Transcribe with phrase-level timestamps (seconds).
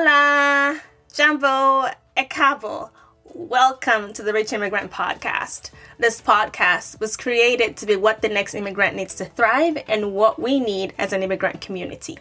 [0.00, 0.80] Hola,
[1.12, 2.90] Jambo, Ekabo.
[3.24, 5.72] Welcome to the Rich Immigrant Podcast.
[5.98, 10.40] This podcast was created to be what the next immigrant needs to thrive and what
[10.40, 12.16] we need as an immigrant community.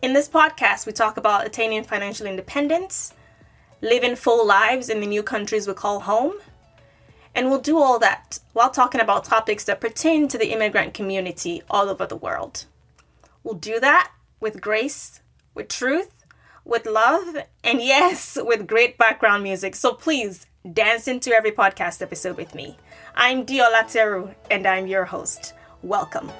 [0.00, 3.12] In this podcast, we talk about attaining financial independence,
[3.82, 6.32] living full lives in the new countries we call home,
[7.34, 11.62] and we'll do all that while talking about topics that pertain to the immigrant community
[11.68, 12.64] all over the world.
[13.42, 15.20] We'll do that with grace,
[15.54, 16.23] with truth,
[16.64, 19.76] with love, and yes, with great background music.
[19.76, 22.76] So please dance into every podcast episode with me.
[23.14, 25.52] I'm Diola Teru, and I'm your host.
[25.82, 26.30] Welcome.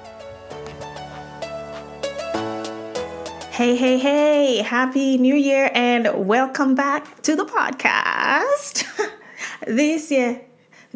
[3.51, 8.83] Hey, hey, hey, happy new year, and welcome back to the podcast.
[9.67, 10.41] this year,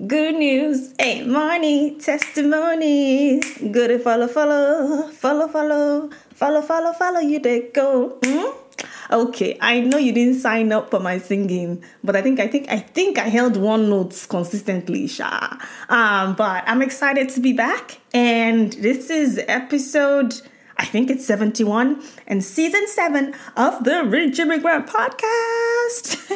[0.07, 3.39] good news, hey, money, testimony.
[3.71, 8.17] Good follow, follow, follow, follow, follow, follow, follow, you they go.
[8.23, 8.68] Hmm?
[9.11, 12.69] Okay, I know you didn't sign up for my singing, but I think I think
[12.69, 15.57] I think I held one note consistently, Sha.
[15.89, 20.39] Um, but I'm excited to be back, and this is episode.
[20.77, 26.31] I think it's 71 and season 7 of the Rich Immigrant Podcast.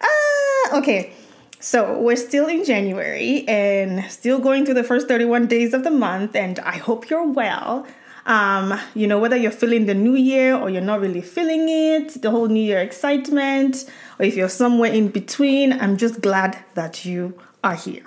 [0.00, 1.14] uh, okay,
[1.60, 5.90] so we're still in January and still going through the first 31 days of the
[5.90, 7.86] month, and I hope you're well.
[8.26, 12.20] Um, you know, whether you're feeling the new year or you're not really feeling it,
[12.22, 13.84] the whole new year excitement,
[14.18, 18.04] or if you're somewhere in between, I'm just glad that you are here.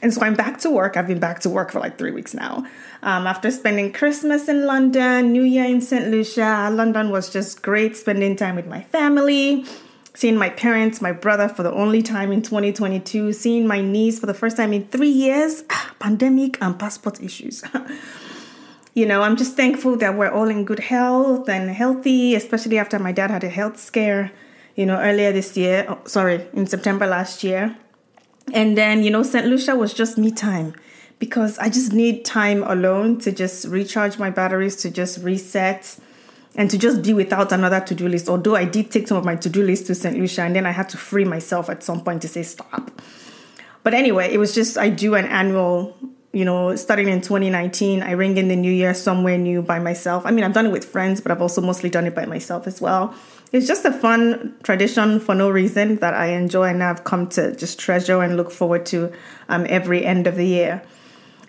[0.00, 0.96] And so I'm back to work.
[0.96, 2.64] I've been back to work for like three weeks now.
[3.02, 6.08] Um, after spending Christmas in London, New Year in St.
[6.08, 9.66] Lucia, London was just great spending time with my family,
[10.14, 14.26] seeing my parents, my brother for the only time in 2022, seeing my niece for
[14.26, 15.62] the first time in three years,
[15.98, 17.62] pandemic and passport issues.
[18.94, 22.98] you know, I'm just thankful that we're all in good health and healthy, especially after
[22.98, 24.30] my dad had a health scare,
[24.76, 25.86] you know, earlier this year.
[25.88, 27.76] Oh, sorry, in September last year.
[28.52, 29.46] And then, you know, St.
[29.46, 30.74] Lucia was just me time
[31.18, 35.96] because I just need time alone to just recharge my batteries, to just reset,
[36.56, 38.28] and to just be without another to do list.
[38.28, 40.18] Although I did take some of my to do list to St.
[40.18, 43.00] Lucia and then I had to free myself at some point to say stop.
[43.84, 45.96] But anyway, it was just I do an annual
[46.32, 50.24] you know, starting in 2019, I ring in the new year somewhere new by myself.
[50.24, 52.66] I mean, I've done it with friends, but I've also mostly done it by myself
[52.66, 53.14] as well.
[53.52, 57.54] It's just a fun tradition for no reason that I enjoy and I've come to
[57.54, 59.12] just treasure and look forward to
[59.50, 60.82] um, every end of the year.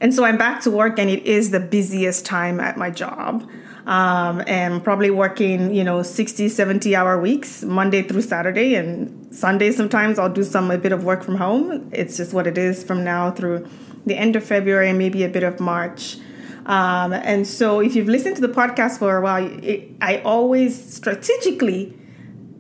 [0.02, 3.50] And so I'm back to work, and it is the busiest time at my job.
[3.86, 9.72] Um, and probably working, you know, 60, 70 hour weeks, Monday through Saturday, and Sunday
[9.72, 11.90] sometimes I'll do some a bit of work from home.
[11.94, 13.66] It's just what it is from now through
[14.06, 16.18] the end of February and maybe a bit of March.
[16.66, 20.94] Um, and so, if you've listened to the podcast for a while, it, I always
[20.94, 21.98] strategically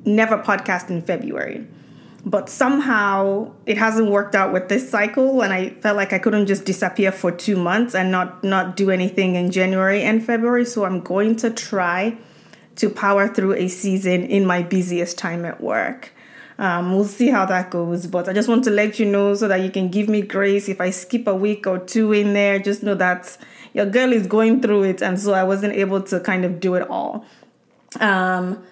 [0.05, 1.65] never podcast in February.
[2.25, 6.47] But somehow it hasn't worked out with this cycle, and I felt like I couldn't
[6.47, 10.65] just disappear for two months and not not do anything in January and February.
[10.65, 12.17] So I'm going to try
[12.77, 16.11] to power through a season in my busiest time at work.
[16.63, 18.07] Um, we'll see how that goes.
[18.07, 20.69] But I just want to let you know so that you can give me grace
[20.69, 22.57] if I skip a week or two in there.
[22.57, 23.37] Just know that
[23.73, 26.75] your girl is going through it, and so I wasn't able to kind of do
[26.75, 27.25] it all.
[27.99, 28.63] Um,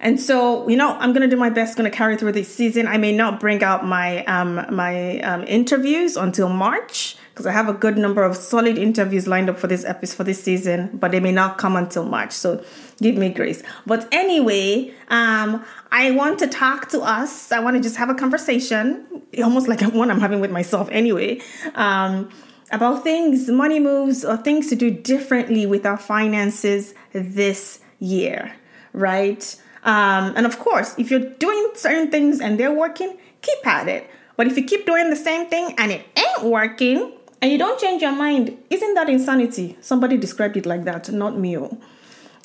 [0.00, 1.76] and so, you know, I'm gonna do my best.
[1.76, 2.88] Gonna carry through this season.
[2.88, 7.68] I may not bring out my um, my um, interviews until March because I have
[7.68, 11.12] a good number of solid interviews lined up for this episode for this season, but
[11.12, 12.32] they may not come until March.
[12.32, 12.64] So
[13.00, 13.62] give me grace.
[13.86, 17.52] But anyway, um, I want to talk to us.
[17.52, 19.06] I want to just have a conversation,
[19.42, 21.40] almost like one I'm having with myself anyway,
[21.74, 22.30] um,
[22.70, 28.54] about things, money moves, or things to do differently with our finances this year,
[28.92, 29.56] right?
[29.84, 34.08] Um, and of course, if you're doing certain things and they're working, keep at it.
[34.36, 37.78] But if you keep doing the same thing and it ain't working, and you don't
[37.78, 39.76] change your mind, isn't that insanity?
[39.80, 41.56] Somebody described it like that, not me.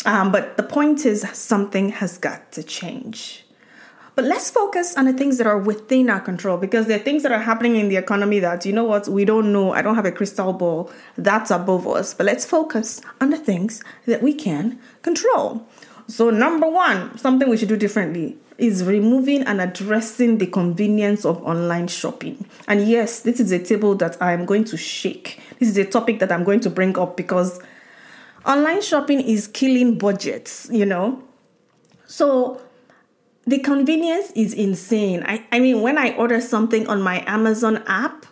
[0.05, 3.43] Um, but the point is, something has got to change.
[4.15, 7.23] But let's focus on the things that are within our control because there are things
[7.23, 9.73] that are happening in the economy that, you know what, we don't know.
[9.73, 12.13] I don't have a crystal ball that's above us.
[12.13, 15.67] But let's focus on the things that we can control.
[16.07, 21.41] So, number one, something we should do differently is removing and addressing the convenience of
[21.43, 22.45] online shopping.
[22.67, 25.39] And yes, this is a table that I'm going to shake.
[25.59, 27.59] This is a topic that I'm going to bring up because
[28.45, 31.23] online shopping is killing budgets, you know?
[32.05, 32.61] So
[33.45, 35.23] the convenience is insane.
[35.25, 38.25] I, I mean, when I order something on my Amazon app,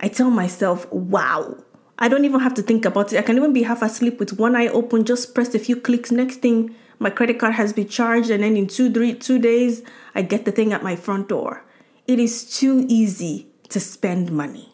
[0.00, 1.56] I tell myself, wow,
[1.98, 3.18] I don't even have to think about it.
[3.18, 6.10] I can even be half asleep with one eye open, just press a few clicks.
[6.10, 9.82] Next thing, my credit card has been charged, and then in two, three, two days,
[10.14, 11.64] I get the thing at my front door.
[12.08, 14.72] It is too easy to spend money.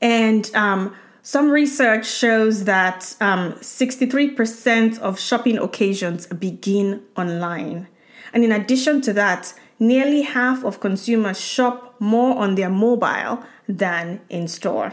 [0.00, 7.88] And um, some research shows that um, 63% of shopping occasions begin online.
[8.34, 14.20] And in addition to that, nearly half of consumers shop more on their mobile than
[14.28, 14.92] in store.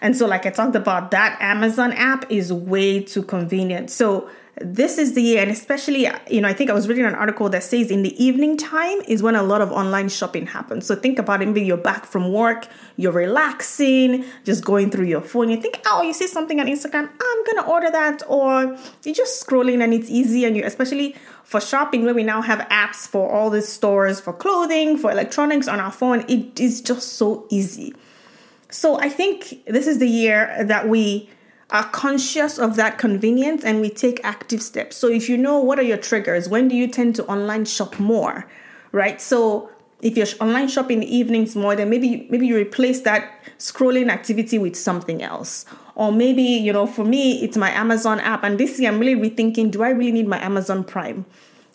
[0.00, 3.92] And so, like I talked about, that Amazon app is way too convenient.
[3.92, 4.28] So,
[4.60, 7.48] this is the year, and especially, you know, I think I was reading an article
[7.48, 10.86] that says in the evening time is when a lot of online shopping happens.
[10.86, 15.22] So think about it, maybe you're back from work, you're relaxing, just going through your
[15.22, 15.50] phone.
[15.50, 19.44] You think, oh, you see something on Instagram, I'm gonna order that, or you're just
[19.44, 23.30] scrolling and it's easy, and you, especially for shopping, where we now have apps for
[23.30, 27.92] all these stores for clothing, for electronics on our phone, it is just so easy.
[28.70, 31.28] So I think this is the year that we
[31.70, 34.96] are conscious of that convenience and we take active steps.
[34.96, 37.98] So if you know what are your triggers, when do you tend to online shop
[37.98, 38.46] more,
[38.92, 39.20] right?
[39.20, 39.70] So
[40.02, 44.76] if you're online shopping evenings more, then maybe maybe you replace that scrolling activity with
[44.76, 45.64] something else.
[45.94, 48.44] Or maybe, you know, for me, it's my Amazon app.
[48.44, 51.24] And this year I'm really rethinking, do I really need my Amazon Prime?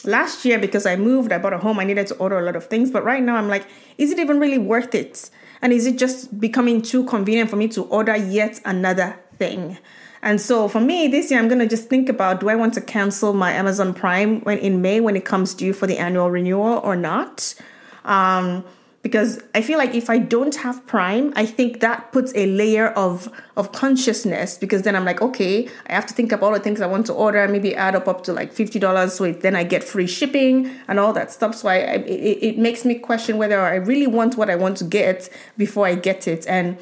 [0.06, 2.56] Last year, because I moved, I bought a home, I needed to order a lot
[2.56, 2.91] of things.
[2.91, 3.65] But right now I'm like,
[3.97, 5.30] is it even really worth it?
[5.62, 9.77] And is it just becoming too convenient for me to order yet another thing.
[10.21, 12.74] And so for me, this year, I'm going to just think about do I want
[12.74, 16.30] to cancel my Amazon Prime when in May when it comes due for the annual
[16.30, 17.56] renewal or not?
[18.03, 18.65] Um,
[19.01, 22.89] because I feel like if I don't have Prime, I think that puts a layer
[22.89, 24.57] of of consciousness.
[24.57, 27.06] Because then I'm like, okay, I have to think about all the things I want
[27.06, 30.07] to order, maybe add up up to like fifty dollars, so then I get free
[30.07, 31.56] shipping and all that stuff.
[31.56, 34.75] So I, I it, it makes me question whether I really want what I want
[34.77, 36.45] to get before I get it.
[36.45, 36.77] And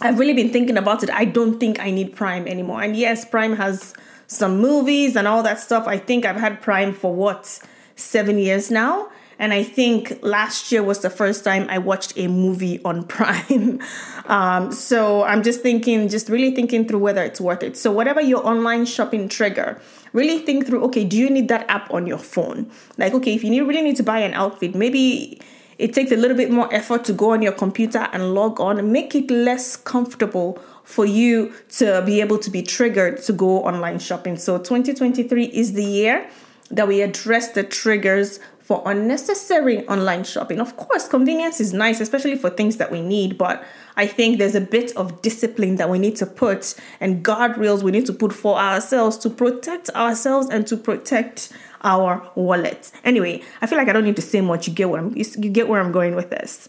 [0.00, 1.10] I've really been thinking about it.
[1.10, 2.82] I don't think I need Prime anymore.
[2.82, 3.94] And yes, Prime has
[4.26, 5.86] some movies and all that stuff.
[5.86, 7.60] I think I've had Prime for what,
[7.96, 9.08] seven years now?
[9.38, 13.80] And I think last year was the first time I watched a movie on Prime.
[14.26, 17.76] um, so I'm just thinking, just really thinking through whether it's worth it.
[17.76, 19.80] So, whatever your online shopping trigger,
[20.12, 22.70] really think through okay, do you need that app on your phone?
[22.98, 25.40] Like, okay, if you need, really need to buy an outfit, maybe
[25.82, 28.92] it takes a little bit more effort to go on your computer and log on
[28.92, 33.98] make it less comfortable for you to be able to be triggered to go online
[33.98, 34.36] shopping.
[34.36, 36.30] So 2023 is the year
[36.70, 40.60] that we address the triggers for unnecessary online shopping.
[40.60, 43.64] Of course, convenience is nice, especially for things that we need, but
[43.96, 47.90] I think there's a bit of discipline that we need to put and guardrails we
[47.90, 51.52] need to put for ourselves to protect ourselves and to protect
[51.82, 52.92] our wallets.
[53.04, 54.68] Anyway, I feel like I don't need to say much.
[54.68, 56.68] You get what I'm you get where I'm going with this.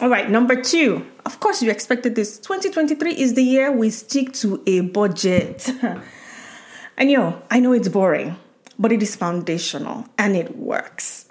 [0.00, 1.04] All right, number two.
[1.26, 2.38] Of course, you expected this.
[2.38, 5.68] 2023 is the year we stick to a budget.
[6.96, 8.36] and yo, I know it's boring,
[8.78, 11.26] but it is foundational and it works.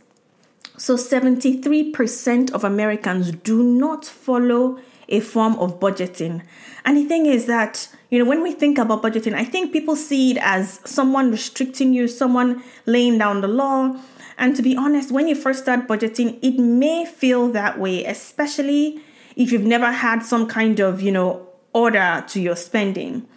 [0.77, 6.41] So, 73% of Americans do not follow a form of budgeting.
[6.85, 9.95] And the thing is that, you know, when we think about budgeting, I think people
[9.95, 13.99] see it as someone restricting you, someone laying down the law.
[14.37, 19.01] And to be honest, when you first start budgeting, it may feel that way, especially
[19.35, 23.27] if you've never had some kind of, you know, order to your spending.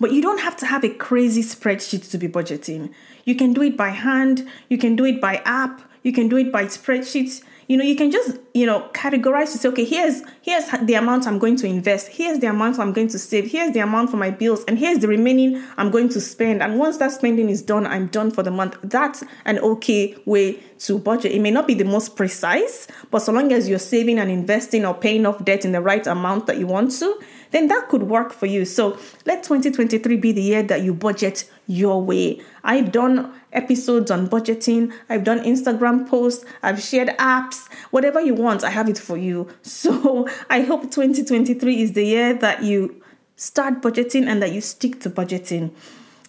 [0.00, 2.92] But you don't have to have a crazy spreadsheet to be budgeting.
[3.24, 6.36] You can do it by hand, you can do it by app, you can do
[6.36, 7.42] it by spreadsheets
[7.72, 11.26] you know you can just you know categorize to say okay here's here's the amount
[11.26, 12.08] i'm going to invest.
[12.08, 13.50] Here's the amount i'm going to save.
[13.50, 14.62] Here's the amount for my bills.
[14.68, 16.62] And here's the remaining i'm going to spend.
[16.62, 18.76] And once that spending is done i'm done for the month.
[18.82, 21.32] That's an okay way to budget.
[21.32, 24.84] It may not be the most precise but so long as you're saving and investing
[24.84, 27.18] or paying off debt in the right amount that you want to
[27.52, 28.64] then that could work for you.
[28.64, 32.40] So let 2023 be the year that you budget your way.
[32.64, 34.92] I've done episodes on budgeting.
[35.08, 36.44] I've done Instagram posts.
[36.62, 37.68] I've shared apps.
[37.90, 39.48] Whatever you want, I have it for you.
[39.62, 43.02] So I hope 2023 is the year that you
[43.36, 45.72] start budgeting and that you stick to budgeting.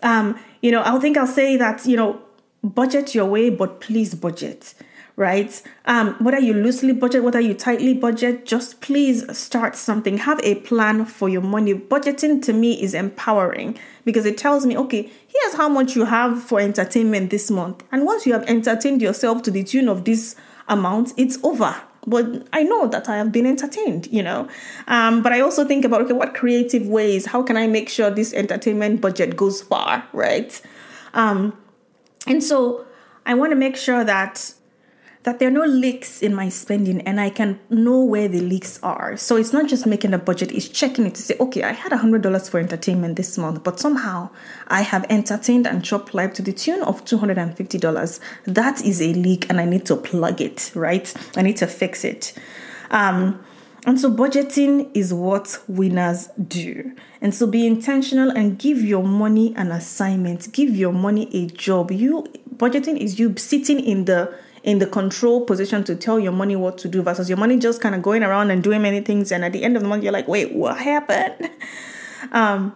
[0.01, 2.21] Um, you know, I think I'll say that, you know,
[2.63, 4.73] budget your way, but please budget
[5.15, 5.61] right?
[5.85, 10.17] Um, whether you loosely budget, whether you tightly budget, just please start something.
[10.17, 11.73] Have a plan for your money.
[11.73, 16.41] Budgeting to me is empowering because it tells me, okay, here's how much you have
[16.41, 17.83] for entertainment this month.
[17.91, 20.35] And once you have entertained yourself to the tune of this
[20.67, 21.75] amount, it's over.
[22.05, 24.49] But I know that I have been entertained, you know.
[24.87, 28.09] Um, but I also think about, okay, what creative ways, how can I make sure
[28.09, 30.59] this entertainment budget goes far, right?
[31.13, 31.57] Um,
[32.27, 32.85] and so
[33.25, 34.53] I want to make sure that
[35.23, 38.79] that there are no leaks in my spending and I can know where the leaks
[38.83, 39.15] are.
[39.15, 41.91] So it's not just making a budget, it's checking it to say, okay, I had
[41.91, 44.29] $100 for entertainment this month, but somehow
[44.67, 48.19] I have entertained and chopped life to the tune of $250.
[48.45, 51.13] That is a leak and I need to plug it, right?
[51.37, 52.33] I need to fix it.
[52.91, 53.43] Um,
[53.85, 56.93] and so budgeting is what winners do.
[57.21, 60.53] And so be intentional and give your money an assignment.
[60.53, 61.91] Give your money a job.
[61.91, 62.23] You
[62.55, 64.33] budgeting is you sitting in the
[64.63, 67.81] in the control position to tell your money what to do versus your money just
[67.81, 70.03] kind of going around and doing many things and at the end of the month
[70.03, 71.49] you're like, "Wait, what happened?"
[72.31, 72.73] Um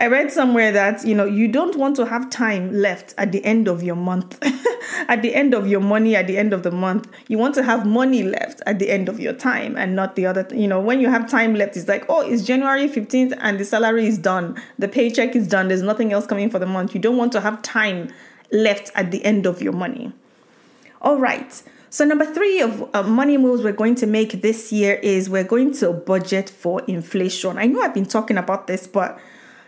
[0.00, 3.44] I read somewhere that you know you don't want to have time left at the
[3.44, 4.38] end of your month,
[5.08, 7.08] at the end of your money at the end of the month.
[7.26, 10.24] You want to have money left at the end of your time and not the
[10.24, 10.46] other.
[10.54, 13.64] You know when you have time left, it's like oh it's January fifteenth and the
[13.64, 15.66] salary is done, the paycheck is done.
[15.66, 16.94] There's nothing else coming for the month.
[16.94, 18.12] You don't want to have time
[18.52, 20.12] left at the end of your money.
[21.00, 21.62] All right.
[21.90, 25.44] So, number three of uh, money moves we're going to make this year is we're
[25.44, 27.56] going to budget for inflation.
[27.56, 29.18] I know I've been talking about this, but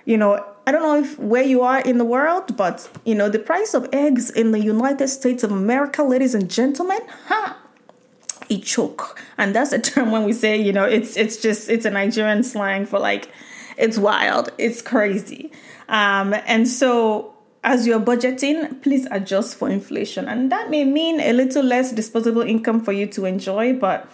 [0.05, 3.29] you know, I don't know if where you are in the world, but you know,
[3.29, 7.55] the price of eggs in the United States of America, ladies and gentlemen, huh?
[8.51, 9.19] A choke.
[9.39, 12.43] And that's a term when we say, you know, it's it's just it's a Nigerian
[12.43, 13.31] slang for like
[13.79, 15.51] it's wild, it's crazy.
[15.89, 20.27] Um, and so as you're budgeting, please adjust for inflation.
[20.27, 24.11] And that may mean a little less disposable income for you to enjoy, but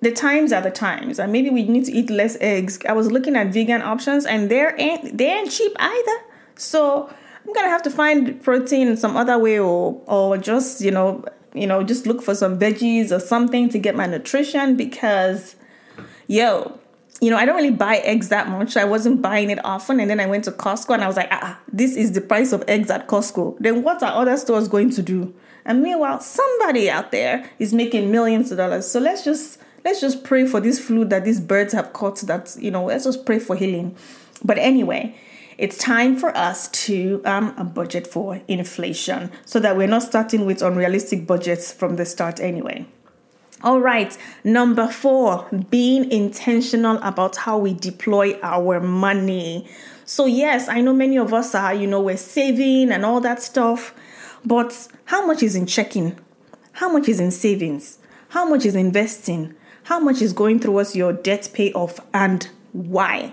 [0.00, 1.18] the times are the times.
[1.18, 2.78] And maybe we need to eat less eggs.
[2.88, 6.18] I was looking at vegan options and they're ain't they ain't cheap either.
[6.56, 7.08] So
[7.46, 11.66] I'm gonna have to find protein some other way or or just, you know, you
[11.66, 15.56] know, just look for some veggies or something to get my nutrition because
[16.26, 16.78] yo,
[17.20, 18.76] you know, I don't really buy eggs that much.
[18.76, 20.00] I wasn't buying it often.
[20.00, 22.52] And then I went to Costco and I was like, ah, this is the price
[22.52, 23.56] of eggs at Costco.
[23.58, 25.34] Then what are other stores going to do?
[25.64, 28.86] And meanwhile, somebody out there is making millions of dollars.
[28.86, 32.54] So let's just let's just pray for this flu that these birds have caught that,
[32.58, 33.96] you know, let's just pray for healing.
[34.44, 35.16] But anyway,
[35.58, 40.60] it's time for us to um, budget for inflation so that we're not starting with
[40.60, 42.86] unrealistic budgets from the start anyway.
[43.62, 49.66] All right, number four, being intentional about how we deploy our money.
[50.04, 53.42] So, yes, I know many of us are, you know, we're saving and all that
[53.42, 53.94] stuff,
[54.44, 56.18] but how much is in checking?
[56.72, 57.98] How much is in savings?
[58.28, 59.54] How much is investing?
[59.84, 63.32] How much is going towards your debt payoff and why?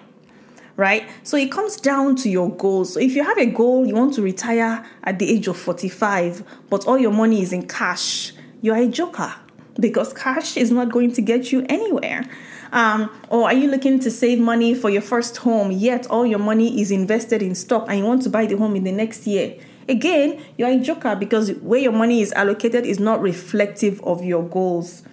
[0.78, 1.04] Right?
[1.24, 2.94] So it comes down to your goals.
[2.94, 6.44] So if you have a goal, you want to retire at the age of 45,
[6.70, 9.34] but all your money is in cash, you're a joker
[9.80, 12.26] because cash is not going to get you anywhere.
[12.72, 16.40] Um, or are you looking to save money for your first home, yet all your
[16.40, 19.28] money is invested in stock and you want to buy the home in the next
[19.28, 19.56] year?
[19.88, 24.42] Again, you're a joker because where your money is allocated is not reflective of your
[24.44, 25.04] goals.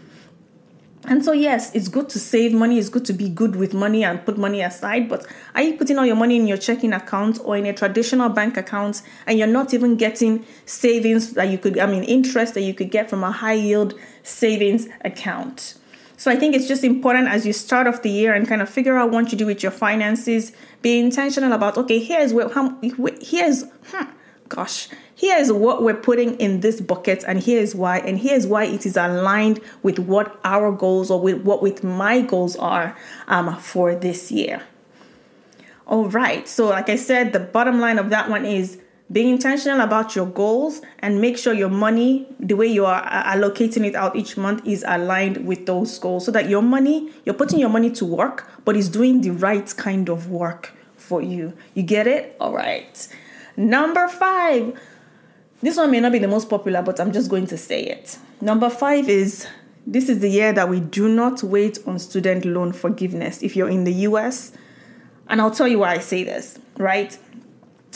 [1.07, 2.79] And so, yes, it's good to save money.
[2.79, 5.09] It's good to be good with money and put money aside.
[5.09, 8.29] But are you putting all your money in your checking account or in a traditional
[8.29, 12.63] bank account and you're not even getting savings that you could, I mean, interest that
[12.63, 15.75] you could get from a high yield savings account?
[16.19, 18.69] So I think it's just important as you start off the year and kind of
[18.69, 20.53] figure out what you do with your finances.
[20.83, 22.79] Be intentional about okay, here's where how
[23.23, 24.05] here's hmm,
[24.51, 28.87] gosh, here's what we're putting in this bucket and here's why and here's why it
[28.87, 32.97] is aligned with what our goals or with what with my goals are
[33.29, 34.63] um, for this year.
[35.87, 38.79] All right so like i said the bottom line of that one is
[39.11, 43.85] being intentional about your goals and make sure your money the way you are allocating
[43.85, 47.59] it out each month is aligned with those goals so that your money you're putting
[47.59, 51.53] your money to work but it's doing the right kind of work for you.
[51.75, 52.37] You get it?
[52.41, 53.09] All right.
[53.57, 54.79] Number five
[55.63, 58.19] this one may not be the most popular, but I'm just going to say it.
[58.41, 59.47] Number five is
[59.87, 63.69] this is the year that we do not wait on student loan forgiveness if you're
[63.69, 64.53] in the US.
[65.29, 67.17] And I'll tell you why I say this, right?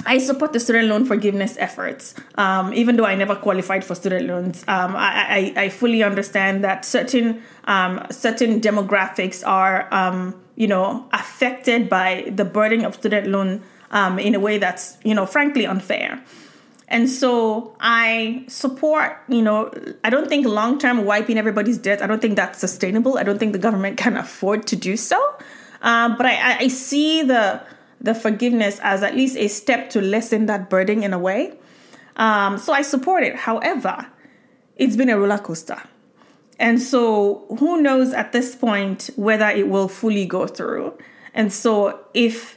[0.07, 4.27] I support the student loan forgiveness efforts, um, even though I never qualified for student
[4.27, 4.63] loans.
[4.67, 11.09] Um, I, I, I, fully understand that certain um, certain demographics are, um, you know,
[11.13, 15.65] affected by the burden of student loan um, in a way that's, you know, frankly
[15.67, 16.23] unfair.
[16.95, 19.73] And so I support, you know,
[20.05, 23.19] I don't think long term wiping everybody's debt, I don't think that's sustainable.
[23.19, 25.19] I don't think the government can afford to do so.
[25.83, 27.61] Um, but I, I see the
[28.01, 31.59] the forgiveness as at least a step to lessen that burden in a way.
[32.15, 33.35] Um, so I support it.
[33.35, 34.07] However,
[34.77, 35.83] it's been a roller coaster.
[36.61, 40.97] And so who knows at this point whether it will fully go through.
[41.35, 42.57] And so if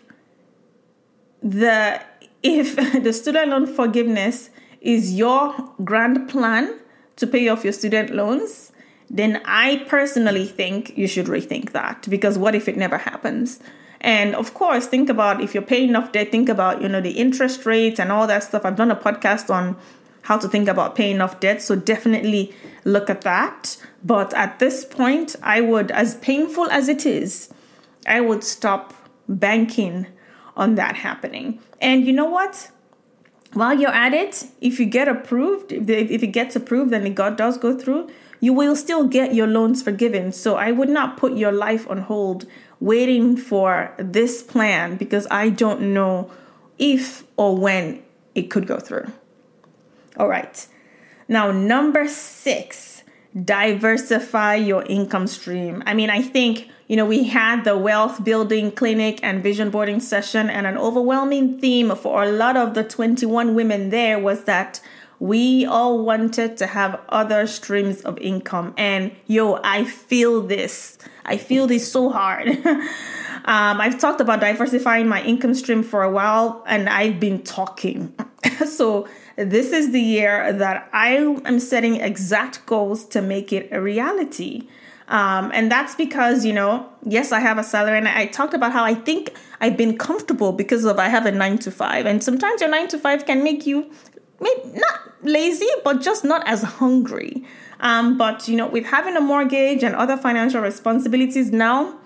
[1.42, 2.02] the
[2.44, 4.50] if the student loan forgiveness
[4.82, 6.80] is your grand plan
[7.16, 8.72] to pay off your student loans,
[9.10, 13.60] then I personally think you should rethink that because what if it never happens?
[14.02, 17.12] And of course, think about if you're paying off debt, think about, you know, the
[17.12, 18.64] interest rates and all that stuff.
[18.64, 19.76] I've done a podcast on
[20.24, 22.54] how to think about paying off debt, so definitely
[22.84, 23.78] look at that.
[24.04, 27.52] But at this point, I would as painful as it is,
[28.06, 28.94] I would stop
[29.28, 30.06] banking
[30.56, 31.60] on that happening.
[31.80, 32.72] And you know what?
[33.54, 35.90] While you're at it, if you get approved, if,
[36.24, 40.32] it gets approved and God does go through, you will still get your loans forgiven.
[40.32, 42.46] So I would not put your life on hold
[42.80, 46.32] waiting for this plan because I don't know
[46.78, 48.04] if or when
[48.36, 49.12] it could go through.
[50.18, 50.68] All right.
[51.28, 53.04] Now, number six,
[53.36, 55.84] diversify your income stream.
[55.86, 60.00] I mean, I think, you know, we had the wealth building clinic and vision boarding
[60.00, 64.80] session, and an overwhelming theme for a lot of the 21 women there was that
[65.20, 68.74] we all wanted to have other streams of income.
[68.78, 70.98] And yo, I feel this.
[71.26, 72.48] I feel this so hard.
[72.68, 72.88] um,
[73.46, 78.14] I've talked about diversifying my income stream for a while, and I've been talking.
[78.66, 83.82] so, this is the year that I am setting exact goals to make it a
[83.82, 84.68] reality.
[85.10, 87.98] Um, and that's because, you know, yes, I have a salary.
[87.98, 91.32] And I talked about how I think I've been comfortable because of I have a
[91.32, 92.06] nine to five.
[92.06, 93.90] And sometimes your nine to five can make you
[94.42, 97.46] maybe not lazy, but just not as hungry.
[97.80, 101.98] Um, but you know, with having a mortgage and other financial responsibilities now,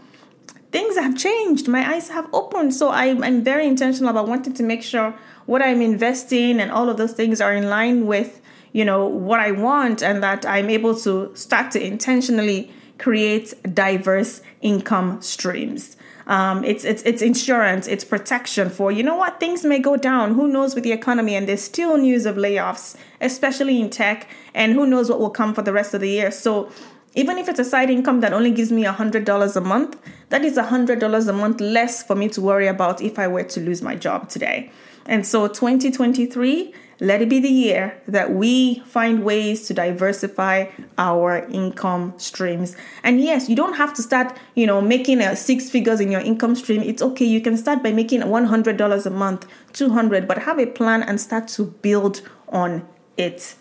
[0.72, 1.68] things have changed.
[1.68, 2.74] My eyes have opened.
[2.76, 5.16] So I, I'm very intentional about wanting to make sure
[5.46, 8.42] what I'm investing and all of those things are in line with,
[8.74, 14.42] you know, what I want and that I'm able to start to intentionally create diverse
[14.62, 15.98] income streams.
[16.28, 20.36] Um, it's it's it's insurance, it's protection for you know what things may go down.
[20.36, 21.36] Who knows with the economy?
[21.36, 25.54] And there's still news of layoffs, especially in tech, and who knows what will come
[25.54, 26.32] for the rest of the year.
[26.32, 26.72] So
[27.16, 29.98] even if it's a side income that only gives me $100 a month,
[30.30, 33.60] that is $100 a month less for me to worry about if I were to
[33.60, 34.72] lose my job today.
[35.08, 40.68] And so 2023 let it be the year that we find ways to diversify
[41.00, 42.76] our income streams.
[43.04, 46.22] And yes, you don't have to start, you know, making a six figures in your
[46.22, 46.82] income stream.
[46.84, 47.26] It's okay.
[47.26, 51.48] You can start by making $100 a month, 200, but have a plan and start
[51.50, 52.88] to build on
[53.18, 53.56] it.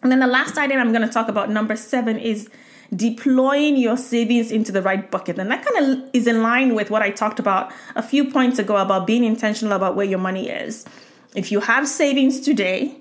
[0.00, 2.48] And then the last item I'm going to talk about, number seven, is
[2.94, 5.36] deploying your savings into the right bucket.
[5.36, 8.60] And that kind of is in line with what I talked about a few points
[8.60, 10.86] ago about being intentional about where your money is.
[11.34, 12.96] If you have savings today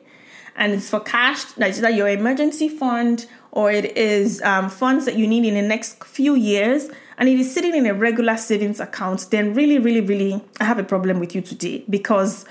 [0.56, 5.18] and it's for cash, that's either your emergency fund or it is um, funds that
[5.18, 8.80] you need in the next few years, and it is sitting in a regular savings
[8.80, 12.46] account, then really, really, really, I have a problem with you today because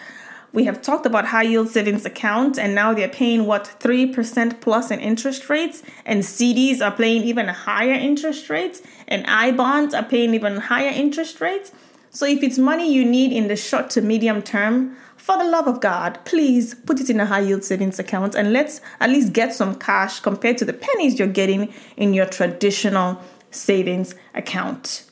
[0.52, 4.90] we have talked about high yield savings account and now they're paying what 3% plus
[4.90, 10.02] in interest rates and CDs are paying even higher interest rates and I bonds are
[10.02, 11.72] paying even higher interest rates.
[12.10, 14.96] So if it's money you need in the short to medium term,
[15.30, 18.52] for the love of God, please put it in a high yield savings account and
[18.52, 23.22] let's at least get some cash compared to the pennies you're getting in your traditional
[23.52, 25.04] savings account.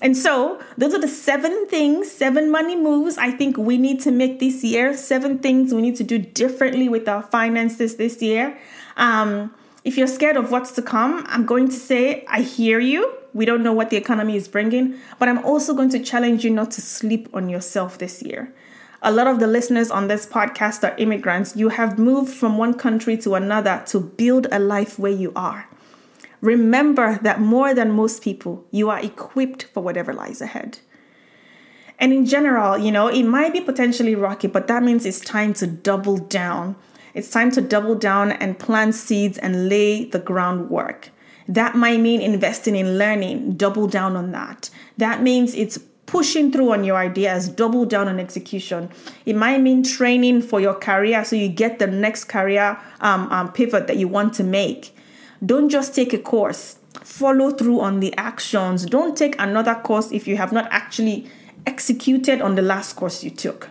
[0.00, 4.12] And so, those are the seven things, seven money moves I think we need to
[4.12, 4.96] make this year.
[4.96, 8.56] Seven things we need to do differently with our finances this year.
[8.96, 9.52] Um,
[9.82, 13.12] if you're scared of what's to come, I'm going to say, I hear you.
[13.34, 16.50] We don't know what the economy is bringing, but I'm also going to challenge you
[16.50, 18.54] not to sleep on yourself this year
[19.02, 21.56] a lot of the listeners on this podcast are immigrants.
[21.56, 25.68] You have moved from one country to another to build a life where you are.
[26.40, 30.78] Remember that more than most people, you are equipped for whatever lies ahead.
[31.98, 35.52] And in general, you know, it might be potentially rocky, but that means it's time
[35.54, 36.76] to double down.
[37.14, 41.10] It's time to double down and plant seeds and lay the groundwork.
[41.48, 44.70] That might mean investing in learning, double down on that.
[44.96, 45.78] That means it's
[46.12, 48.90] pushing through on your ideas, double down on execution.
[49.24, 53.50] It might mean training for your career so you get the next career um, um,
[53.50, 54.94] pivot that you want to make.
[55.44, 58.84] Don't just take a course, follow through on the actions.
[58.84, 61.30] Don't take another course if you have not actually
[61.64, 63.70] executed on the last course you took.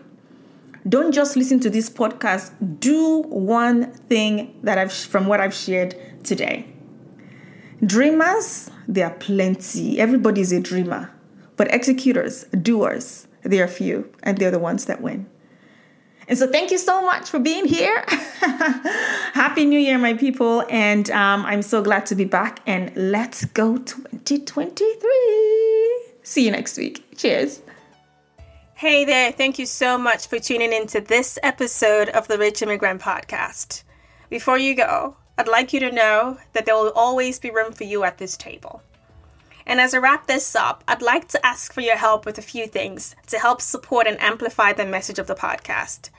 [0.89, 2.54] Don't just listen to this podcast.
[2.80, 6.65] Do one thing that I've from what I've shared today.
[7.86, 9.99] Dreamers, there are plenty.
[9.99, 11.12] Everybody's a dreamer.
[11.62, 15.28] But executors, doers, they are few, and they're the ones that win.
[16.28, 18.04] And so, thank you so much for being here.
[18.08, 20.65] Happy New Year, my people.
[20.71, 22.62] And um, I'm so glad to be back.
[22.65, 26.13] And let's go 2023.
[26.24, 27.15] See you next week.
[27.15, 27.62] Cheers.
[28.74, 29.32] Hey there.
[29.32, 33.84] Thank you so much for tuning into this episode of the Rich Immigrant Podcast.
[34.32, 37.84] Before you go, I'd like you to know that there will always be room for
[37.84, 38.82] you at this table.
[39.65, 42.41] And as I wrap this up, I'd like to ask for your help with a
[42.41, 46.10] few things to help support and amplify the message of the podcast.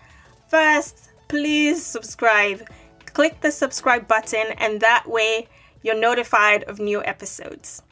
[0.49, 2.69] First, please subscribe.
[3.07, 5.49] Click the subscribe button, and that way
[5.83, 7.83] you're notified of new episodes.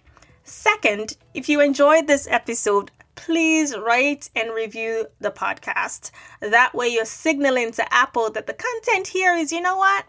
[0.44, 6.10] Second, if you enjoyed this episode, please rate and review the podcast.
[6.40, 10.06] That way you're signaling to Apple that the content here is, you know what?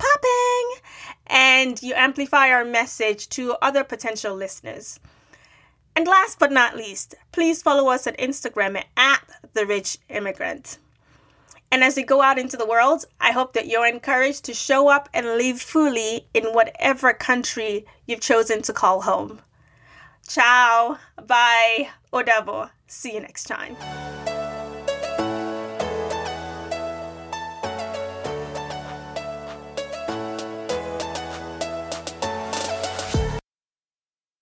[0.00, 0.82] Popping!
[1.26, 4.98] And you amplify our message to other potential listeners.
[5.94, 10.78] And last but not least, please follow us on Instagram at The Rich Immigrant.
[11.72, 14.88] And as you go out into the world, I hope that you're encouraged to show
[14.88, 19.40] up and live fully in whatever country you've chosen to call home.
[20.26, 23.76] Ciao, bye, o See you next time.